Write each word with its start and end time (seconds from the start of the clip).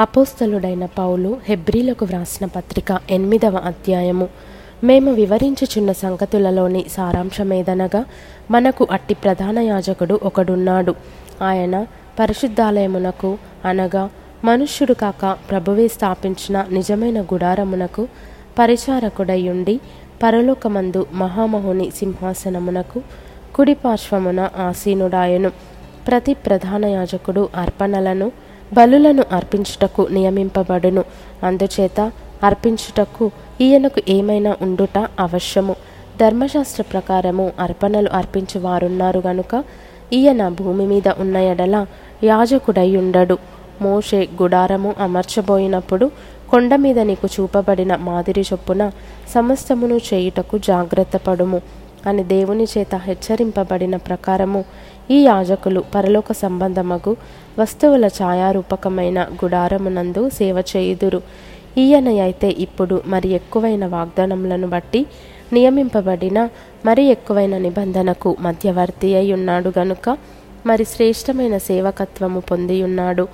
అపోస్తలుడైన 0.00 0.86
పౌలు 0.86 1.36
హెబ్రీలకు 1.48 2.04
వ్రాసిన 2.04 2.46
పత్రిక 2.46 3.00
ఎనిమిదవ 3.10 3.56
అధ్యాయము. 3.56 4.28
మేము 4.84 5.12
వివరించుచున్న 5.12 5.92
సంగతులలోని 5.92 6.84
సారాంశమేదనగా 6.92 8.04
మనకు 8.50 8.86
అట్టి 8.90 9.14
ప్రధాన 9.14 9.58
యాజకుడు 9.58 10.20
ఒకడున్నాడు. 10.22 10.94
ఆయన 11.42 11.86
పరిశుద్ధాలయమునకు 12.18 13.38
అనగా 13.64 14.10
మనుష్యుడు 14.44 14.92
కాక 14.92 15.36
ప్రభువే 15.50 15.88
స్థాపించిన 15.88 16.66
నిజమైన 16.72 17.22
గుడారమునకు 17.22 18.08
పరిచారకుడయుండి 18.58 19.80
పరలోకమందు 20.22 21.06
మహామహుని 21.12 21.90
సింహాసనమునకు 21.90 23.02
కుడి 23.54 23.74
పార్శ్వమున 23.74 24.50
ఆసీనుడాయను. 24.58 25.50
ప్రతి 26.08 26.34
ప్రధాన 26.34 26.84
యాజకుడు 26.84 27.48
అర్పణలను 27.56 28.32
బలులను 28.74 29.24
అర్పించుటకు 29.32 30.02
నియమింపబడును. 30.10 31.02
అందుచేత 31.42 31.98
అర్పించుటకు 32.42 33.24
ఈయనకు 33.60 34.00
ఏమైనా 34.08 34.52
ఉండుట 34.66 34.98
అవశ్యము. 35.20 35.74
ధర్మశాస్త్ర 36.20 36.82
ప్రకారము 36.92 37.46
అర్పణలు 37.60 38.10
అర్పించు 38.10 38.58
వారున్నారు 38.60 39.20
గనుక 39.26 39.54
ఈయన 40.12 40.42
భూమి 40.58 40.84
మీద 40.86 41.08
ఉన్న 41.18 41.36
ఎడల 41.52 41.76
యాజకుడై 42.24 42.90
ఉండడు 42.96 43.36
మోషే 43.82 44.20
గుడారము 44.40 44.90
అమర్చబోయినప్పుడు 44.98 46.06
కొండ 46.50 46.74
మీద 46.76 46.98
నీకు 47.08 47.28
చూపబడిన 47.34 47.92
మాదిరి 48.08 48.44
చొప్పున 48.50 48.82
సమస్తమును 49.34 49.96
చేయుటకు 50.08 50.58
జాగ్రత్త 50.68 51.16
పడుము 51.26 51.58
అని 52.06 52.24
దేవుని 52.24 52.64
చేత 52.64 52.94
హెచ్చరింపబడిన 52.94 53.96
ప్రకారము 53.96 54.60
ఈ 55.10 55.18
యాజకులు 55.24 55.80
పరలోక 55.94 56.32
సంబంధమగు 56.32 57.12
వస్తువుల 57.58 58.06
ఛాయారూపకమైన 58.06 59.18
గుడారమునందు 59.44 60.22
సేవ 60.28 60.56
చేయుదురు. 60.72 61.20
ఈయన 61.78 62.08
అయితే 62.18 62.48
ఇప్పుడు 62.58 63.02
మరి 63.06 63.28
ఎక్కువైన 63.28 63.86
వాగ్దానములను 63.86 64.68
బట్టి 64.68 65.00
నియమింపబడిన 65.52 66.38
మరి 66.84 67.04
ఎక్కువైన 67.06 67.58
నిబంధనకు 67.58 68.36
మధ్యవర్తి 68.40 69.14
అయి 69.14 69.32
ఉన్నాడు 69.32 69.72
గనుక 69.78 70.16
మరి 70.66 70.84
శ్రేష్టమైన 70.84 71.56
సేవకత్వము 71.58 72.40
పొంది 72.40 72.82
ఉన్నాడు 72.82 73.24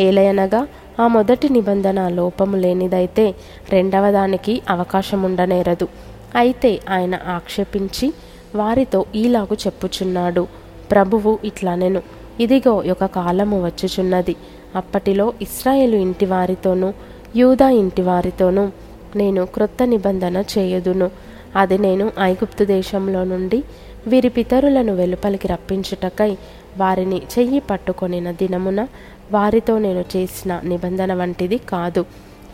ఏలయనగా 0.00 0.60
ఆ 1.00 1.06
మొదటి 1.06 1.48
నిబంధన 1.48 2.08
లోపము 2.08 2.56
లేనిదైతే 2.56 3.24
రెండవ 3.70 4.10
దానికి 4.10 4.54
అవకాశం 4.68 5.22
ఉండనేరదు 5.22 5.86
అయితే 6.34 6.80
ఆయన 6.90 7.18
ఆక్షేపించి 7.26 8.12
వారితో 8.54 9.04
ఈలాగు 9.14 9.54
చెప్పుచున్నాడు 9.54 10.46
ప్రభువు 10.90 11.38
ఇట్లనెను. 11.44 12.02
ఇదిగో 12.40 12.72
ఒక 12.72 13.04
కాలము 13.04 13.64
వచ్చుచున్నది. 13.64 14.36
అప్పటిలో 14.76 15.32
ఇస్రాయేలు 15.42 15.96
ఇంటి 15.96 16.26
వారితోనూ 16.26 16.92
యూదా 17.36 17.70
ఇంటి 17.70 18.02
వారితోనూ 18.02 18.68
నేను 19.16 19.46
క్రొత్త 19.46 19.82
నిబంధన 19.82 20.44
చేయుదును. 20.58 21.10
అది 21.56 21.78
నేను 21.78 22.12
ఐగుప్తు 22.20 22.64
దేశంలో 22.64 23.24
నుండి 23.24 23.64
వీరి 24.06 24.28
పితరులను 24.28 24.94
వెలుపలికి 24.94 25.48
రప్పించుటకై 25.48 26.36
వారిని 26.76 27.22
చెయ్యి 27.38 27.60
పట్టుకొనిన 27.60 28.30
దినమున 28.30 28.88
వారితో 29.32 29.78
నేను 29.78 30.04
చేసిన 30.16 30.60
నిబంధన 30.64 31.14
వంటిది 31.14 31.58
కాదు. 31.58 32.04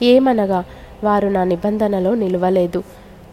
ఏమనగా 0.02 0.64
వారు 1.04 1.28
నా 1.28 1.44
నిబంధనలో 1.44 2.14
నిలవలేదు. 2.14 2.82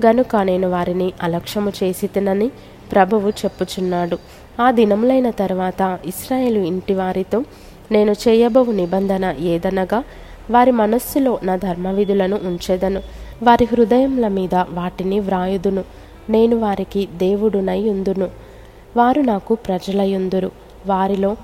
గనుక 0.05 0.35
నేను 0.35 0.69
వారిని 0.69 1.13
అలక్ష్యము 1.21 1.71
చేసి 1.83 2.07
తినని 2.07 2.51
ప్రభువు 2.91 3.29
చెప్పుచున్నాడు. 3.29 4.17
ఆ 4.61 4.71
దినములైన 4.71 5.29
తర్వాత 5.29 5.99
ఇస్రాయేలు 6.05 6.59
ఇంటి 6.59 6.93
వారితో 6.93 7.43
నేను 7.91 8.11
చేయబోవు 8.11 8.71
నిబంధన 8.71 9.35
ఏదనగా 9.39 10.03
వారి 10.51 10.71
మనస్సులో 10.71 11.39
నా 11.43 11.55
ధర్మవిధులను 11.55 12.39
ఉంచెదను. 12.43 13.01
వారి 13.43 13.67
హృదయముల 13.71 14.27
మీద 14.27 14.55
వాటిని 14.55 15.19
వ్రాయుదును. 15.19 15.83
నేను 16.29 16.57
వారికి 16.57 17.07
దేవుడునై 17.17 17.89
ఉందును. 17.89 18.29
వారు 18.97 19.21
నాకు 19.21 19.55
ప్రజలయుందురు. 19.55 20.51
వారిలో 20.87 21.35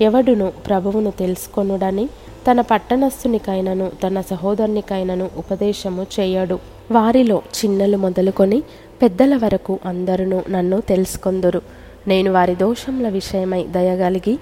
ఎవడును 0.00 0.52
ప్రభువును 0.66 1.10
తెలుసుకొనుడని 1.10 2.08
తన 2.50 2.60
పట్టణస్థునికైనను 2.60 3.90
తన 4.06 4.20
సహోదరునికైనను 4.20 5.30
ఉపదేశము 5.36 6.06
చేయడు. 6.20 6.58
వారిలో 6.90 7.42
చిన్నలు 7.58 7.96
మొదలుకొని 7.96 8.62
పెద్దల 9.02 9.36
వరకు 9.36 9.78
అందరూ 9.84 10.42
నన్ను 10.50 10.80
తెలుసుకొందురు. 10.80 11.62
నేను 12.08 12.32
వారి 12.32 12.54
దోషముల 12.54 13.08
విషయమై 13.08 13.64
దయగలిగి 13.64 14.38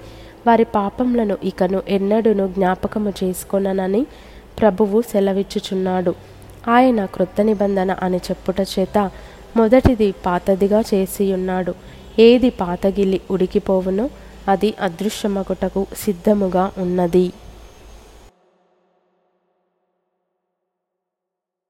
వారి 0.47 0.63
పాపములను 0.63 1.37
ఇకను 1.43 1.81
ఎన్నడూను 1.87 2.47
జ్ఞాపకము 2.47 3.13
చేసుకొననని 3.23 4.05
ప్రభువు 4.59 5.01
సెలవిచ్చుచున్నాడు. 5.01 6.15
ఆయన 6.69 7.05
క్రొత్త 7.05 7.41
నిబంధన 7.41 7.91
అని 7.91 8.17
చెప్పుట 8.17 8.55
చేత 8.59 9.11
మొదటిది 9.57 10.13
పాతదిగా 10.25 10.81
చేసియున్నాడు. 10.81 11.73
ఏది 12.19 12.49
పాతగిలి 12.49 13.21
ఉడికిపోవునో 13.31 14.09
అది 14.47 14.73
అదృశ్యమగుటకు 14.81 15.87
సిద్ధముగా 16.03 16.71
ఉన్నది. 16.77 17.25